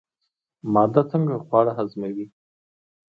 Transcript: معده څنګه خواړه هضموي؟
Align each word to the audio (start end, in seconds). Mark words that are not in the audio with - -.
معده 0.73 1.01
څنګه 1.11 1.35
خواړه 1.45 1.71
هضموي؟ 1.79 2.25